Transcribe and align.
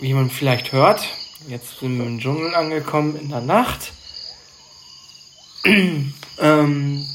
Wie 0.00 0.12
man 0.12 0.28
vielleicht 0.28 0.72
hört, 0.72 1.08
Jetzt 1.46 1.78
sind 1.78 1.98
wir 1.98 2.06
im 2.06 2.18
Dschungel 2.18 2.54
angekommen 2.54 3.16
in 3.16 3.28
der 3.28 3.42
Nacht. 3.42 3.92
ähm, 6.38 7.06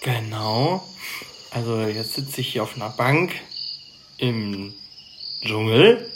genau. 0.00 0.82
Also 1.50 1.82
jetzt 1.82 2.14
sitze 2.14 2.40
ich 2.40 2.52
hier 2.52 2.62
auf 2.62 2.74
einer 2.74 2.88
Bank 2.88 3.34
im 4.16 4.72
Dschungel. 5.44 6.10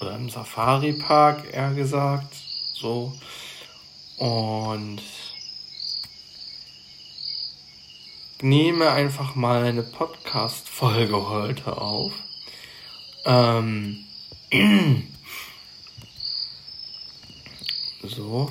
Oder 0.00 0.14
im 0.14 0.30
Safari-Park, 0.30 1.52
eher 1.52 1.74
gesagt. 1.74 2.32
So. 2.74 3.12
Und 4.18 5.02
nehme 8.42 8.90
einfach 8.90 9.34
mal 9.34 9.64
eine 9.64 9.82
Podcast-Folge 9.82 11.28
heute 11.28 11.76
auf. 11.76 12.12
Ähm, 13.24 14.04
so. 18.02 18.50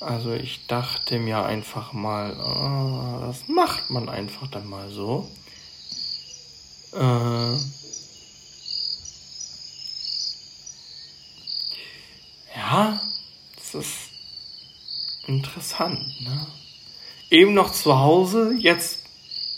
Also 0.00 0.32
ich 0.34 0.66
dachte 0.66 1.18
mir 1.18 1.44
einfach 1.44 1.92
mal, 1.92 2.36
oh, 2.38 3.26
das 3.26 3.48
macht 3.48 3.90
man 3.90 4.08
einfach 4.08 4.48
dann 4.48 4.68
mal 4.68 4.90
so. 4.90 5.28
Äh, 6.92 7.56
ja, 12.56 13.02
das 13.56 13.74
ist 13.74 14.10
interessant. 15.26 16.20
Ne? 16.20 16.46
Eben 17.30 17.54
noch 17.54 17.72
zu 17.72 17.98
Hause, 17.98 18.54
jetzt 18.58 19.04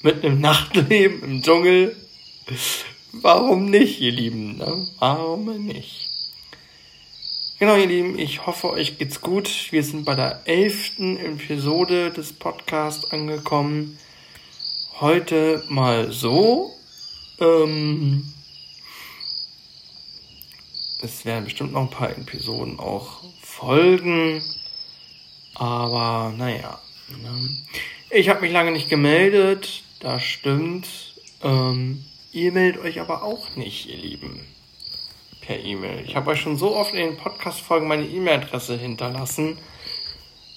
mit 0.03 0.25
einem 0.25 0.41
Nachtleben 0.41 1.23
im 1.23 1.43
Dschungel. 1.43 1.97
Warum 3.13 3.65
nicht, 3.67 4.01
ihr 4.01 4.13
Lieben? 4.13 4.57
Ne? 4.57 4.87
Warum 5.01 5.67
nicht? 5.67 6.09
Genau, 7.59 7.75
ihr 7.75 7.87
Lieben, 7.87 8.17
ich 8.19 8.47
hoffe, 8.47 8.71
euch 8.71 8.99
geht's 8.99 9.21
gut. 9.21 9.51
Wir 9.73 9.83
sind 9.83 10.05
bei 10.05 10.15
der 10.15 10.43
elften 10.45 11.17
Episode 11.19 12.13
des 12.13 12.33
Podcasts 12.33 13.11
angekommen. 13.11 13.99
Heute 15.01 15.65
mal 15.69 16.13
so. 16.13 16.71
Ähm, 17.41 18.33
es 21.03 21.25
werden 21.25 21.45
bestimmt 21.45 21.73
noch 21.73 21.83
ein 21.83 21.91
paar 21.91 22.11
Episoden 22.11 22.79
auch 22.79 23.25
folgen. 23.43 24.41
Aber 25.57 26.33
naja. 26.37 26.81
Ne? 27.09 27.57
Ich 28.11 28.29
habe 28.29 28.43
mich 28.43 28.53
lange 28.53 28.71
nicht 28.71 28.89
gemeldet. 28.89 29.83
Das 29.99 30.23
stimmt. 30.23 30.87
Ähm, 31.43 32.05
Ihr 32.33 32.53
meldet 32.53 32.83
euch 32.83 33.01
aber 33.01 33.25
auch 33.25 33.57
nicht, 33.57 33.87
ihr 33.87 33.97
Lieben, 33.97 34.47
per 35.41 35.59
E-Mail. 35.59 36.05
Ich 36.07 36.15
habe 36.15 36.31
euch 36.31 36.41
schon 36.41 36.57
so 36.57 36.77
oft 36.77 36.95
in 36.95 37.01
den 37.01 37.17
Podcast-Folgen 37.17 37.89
meine 37.89 38.07
E-Mail-Adresse 38.07 38.77
hinterlassen. 38.77 39.59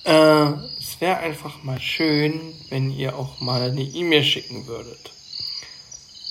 Äh, 0.04 0.52
es 0.78 1.02
wäre 1.02 1.18
einfach 1.18 1.64
mal 1.64 1.80
schön, 1.80 2.54
wenn 2.70 2.92
ihr 2.92 3.18
auch 3.18 3.40
mal 3.40 3.72
eine 3.72 3.82
E-Mail 3.82 4.24
schicken 4.24 4.68
würdet. 4.68 5.12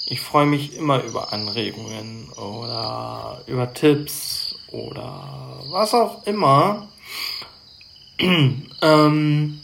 Ich 0.07 0.21
freue 0.21 0.47
mich 0.47 0.77
immer 0.77 1.03
über 1.03 1.33
Anregungen 1.33 2.31
oder 2.35 3.43
über 3.49 3.73
Tipps 3.73 4.55
oder 4.69 5.61
was 5.71 5.93
auch 5.93 6.25
immer. 6.25 6.89
ähm, 8.21 9.61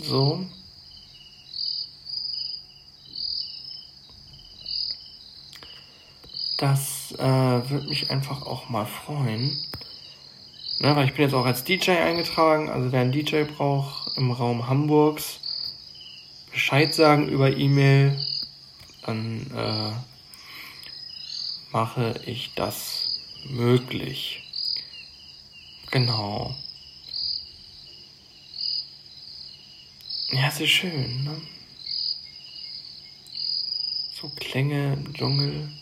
so. 0.00 0.46
Das 6.62 7.10
äh, 7.18 7.18
würde 7.18 7.88
mich 7.88 8.08
einfach 8.12 8.42
auch 8.42 8.68
mal 8.68 8.86
freuen. 8.86 9.50
Ne, 10.78 10.94
weil 10.94 11.06
ich 11.06 11.14
bin 11.14 11.24
jetzt 11.24 11.34
auch 11.34 11.44
als 11.44 11.64
DJ 11.64 11.90
eingetragen, 11.90 12.70
also 12.70 12.92
wer 12.92 13.00
einen 13.00 13.10
DJ 13.10 13.42
braucht 13.42 14.16
im 14.16 14.30
Raum 14.30 14.68
Hamburgs, 14.68 15.40
Bescheid 16.52 16.94
sagen 16.94 17.26
über 17.26 17.50
E-Mail, 17.50 18.16
dann 19.04 19.50
äh, 19.50 19.92
mache 21.72 22.14
ich 22.26 22.54
das 22.54 23.06
möglich. 23.50 24.44
Genau. 25.90 26.54
Ja, 30.30 30.48
sehr 30.52 30.68
schön, 30.68 31.24
ne? 31.24 31.42
So 34.14 34.28
Klänge 34.36 34.92
im 34.92 35.12
Dschungel. 35.12 35.81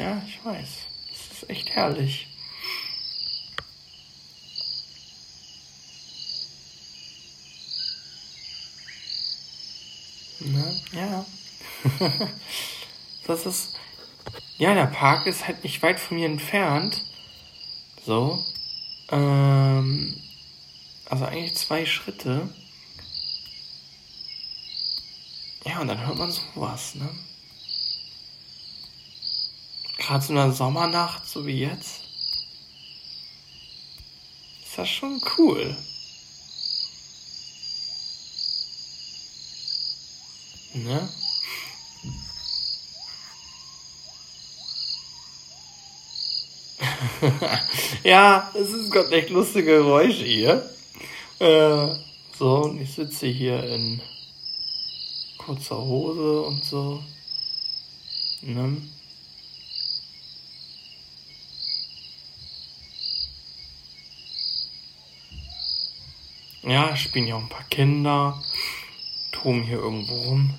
Ja, 0.00 0.22
ich 0.26 0.42
weiß. 0.42 0.68
Es 1.12 1.32
ist 1.32 1.50
echt 1.50 1.70
herrlich. 1.72 2.26
Ne? 10.40 10.80
Ja. 10.92 11.26
das 13.26 13.44
ist. 13.44 13.74
Ja, 14.56 14.72
der 14.72 14.86
Park 14.86 15.26
ist 15.26 15.46
halt 15.46 15.62
nicht 15.64 15.82
weit 15.82 16.00
von 16.00 16.16
mir 16.16 16.26
entfernt. 16.26 17.04
So. 18.06 18.42
Ähm, 19.10 20.16
also 21.10 21.26
eigentlich 21.26 21.56
zwei 21.56 21.84
Schritte. 21.84 22.48
Ja, 25.66 25.80
und 25.80 25.88
dann 25.88 26.06
hört 26.06 26.16
man 26.16 26.30
sowas, 26.30 26.94
ne? 26.94 27.10
Gerade 30.10 30.24
so 30.24 30.32
eine 30.32 30.52
Sommernacht, 30.52 31.28
so 31.28 31.46
wie 31.46 31.60
jetzt. 31.60 32.00
Ist 34.64 34.76
das 34.76 34.88
schon 34.88 35.20
cool. 35.38 35.76
Ne? 40.74 41.08
ja, 48.02 48.50
es 48.54 48.70
ist 48.70 48.90
gerade 48.90 49.12
echt 49.12 49.30
lustige 49.30 49.76
Geräusche 49.76 50.24
hier. 50.24 50.68
Äh, 51.38 51.94
so, 52.36 52.62
und 52.64 52.80
ich 52.80 52.92
sitze 52.92 53.28
hier 53.28 53.62
in 53.62 54.00
kurzer 55.38 55.78
Hose 55.78 56.42
und 56.42 56.64
so. 56.64 57.00
Ne? 58.42 58.82
Ja, 66.62 66.94
spielen 66.96 67.26
ja 67.26 67.36
auch 67.36 67.40
ein 67.40 67.48
paar 67.48 67.64
Kinder, 67.64 68.42
toben 69.32 69.62
hier 69.62 69.78
irgendwo 69.78 70.14
rum. 70.14 70.58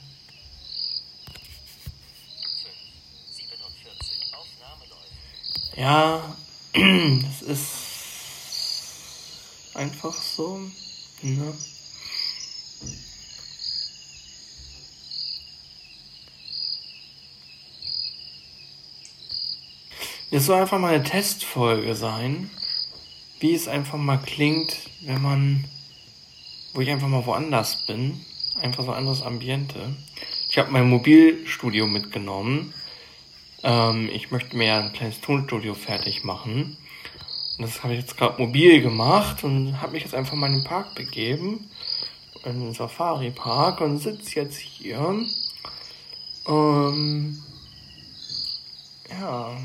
Ja, 5.76 6.36
das 6.74 7.42
ist 7.42 7.92
einfach 9.76 10.14
so. 10.14 10.60
Ne? 11.22 11.54
Es 20.34 20.46
soll 20.46 20.62
einfach 20.62 20.80
mal 20.80 20.94
eine 20.94 21.04
Testfolge 21.04 21.94
sein, 21.94 22.50
wie 23.40 23.54
es 23.54 23.68
einfach 23.68 23.98
mal 23.98 24.18
klingt, 24.18 24.78
wenn 25.02 25.22
man, 25.22 25.66
wo 26.74 26.82
ich 26.82 26.90
einfach 26.90 27.08
mal 27.08 27.26
woanders 27.26 27.86
bin, 27.86 28.20
einfach 28.62 28.84
so 28.84 28.92
ein 28.92 28.98
anderes 28.98 29.22
Ambiente. 29.22 29.96
Ich 30.50 30.58
habe 30.58 30.72
mein 30.72 30.90
Mobilstudio 30.90 31.88
mitgenommen. 31.88 32.74
Ähm, 33.64 34.10
ich 34.14 34.32
möchte 34.32 34.58
mir 34.58 34.76
ein 34.76 34.94
kleines 34.94 35.22
Tonstudio 35.22 35.74
fertig 35.74 36.24
machen. 36.24 36.78
Und 37.58 37.68
das 37.68 37.84
habe 37.84 37.94
ich 37.94 38.00
jetzt 38.00 38.18
gerade 38.18 38.42
mobil 38.42 38.82
gemacht 38.82 39.44
und 39.44 39.82
habe 39.82 39.94
mich 39.94 40.04
jetzt 40.04 40.16
einfach 40.16 40.36
mal 40.36 40.48
in 40.48 40.60
den 40.60 40.64
Park 40.64 40.96
begeben, 40.96 41.70
in 42.44 42.60
den 42.60 42.74
Safari-Park 42.74 43.82
und 43.82 44.00
sitze 44.00 44.40
jetzt 44.40 44.58
hier. 44.58 45.20
Ähm, 46.48 47.44
ja. 49.10 49.58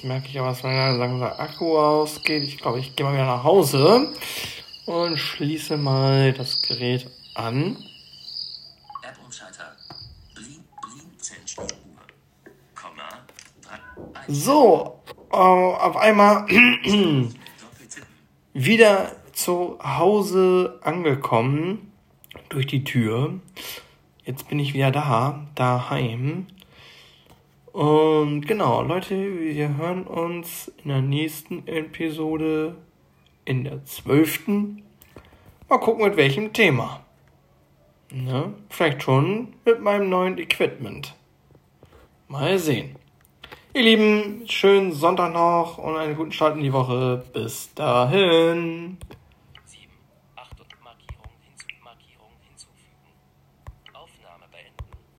Jetzt 0.00 0.08
merke 0.08 0.28
ich 0.28 0.38
aber, 0.38 0.48
dass 0.48 0.62
mein 0.62 0.98
langsam 0.98 1.30
Akku 1.38 1.76
ausgeht. 1.76 2.42
Ich 2.42 2.56
glaube, 2.56 2.78
ich 2.78 2.96
gehe 2.96 3.04
mal 3.04 3.12
wieder 3.12 3.26
nach 3.26 3.44
Hause 3.44 4.10
und 4.86 5.18
schließe 5.18 5.76
mal 5.76 6.32
das 6.32 6.62
Gerät 6.62 7.10
an. 7.34 7.76
So, 14.26 15.02
äh, 15.30 15.36
auf 15.36 15.96
einmal 15.98 16.46
wieder 18.54 19.16
zu 19.34 19.78
Hause 19.82 20.80
angekommen 20.82 21.92
durch 22.48 22.66
die 22.66 22.84
Tür. 22.84 23.38
Jetzt 24.24 24.48
bin 24.48 24.60
ich 24.60 24.72
wieder 24.72 24.90
da, 24.92 25.46
daheim. 25.56 26.46
Und 27.72 28.46
genau, 28.48 28.82
Leute, 28.82 29.14
wir 29.14 29.76
hören 29.76 30.04
uns 30.04 30.72
in 30.82 30.88
der 30.88 31.02
nächsten 31.02 31.66
Episode, 31.68 32.76
in 33.44 33.62
der 33.64 33.84
zwölften. 33.84 34.82
Mal 35.68 35.78
gucken, 35.78 36.04
mit 36.04 36.16
welchem 36.16 36.52
Thema. 36.52 37.04
Ne? 38.10 38.54
Vielleicht 38.70 39.04
schon 39.04 39.54
mit 39.64 39.80
meinem 39.80 40.08
neuen 40.08 40.38
Equipment. 40.38 41.14
Mal 42.26 42.58
sehen. 42.58 42.96
Ihr 43.72 43.82
Lieben, 43.82 44.42
schönen 44.48 44.92
Sonntag 44.92 45.32
noch 45.32 45.78
und 45.78 45.96
einen 45.96 46.16
guten 46.16 46.32
Start 46.32 46.56
in 46.56 46.64
die 46.64 46.72
Woche. 46.72 47.24
Bis 47.32 47.72
dahin. 47.74 48.98